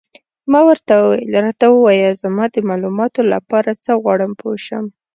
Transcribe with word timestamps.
ما 0.51 0.59
ورته 0.69 0.93
وویل: 0.99 1.29
راته 1.45 1.65
ووایه، 1.71 2.09
زما 2.23 2.45
د 2.51 2.55
معلوماتو 2.69 3.21
لپاره، 3.33 3.69
زه 3.85 3.91
غواړم 4.03 4.31
پوه 4.39 4.57
شم. 4.65 4.85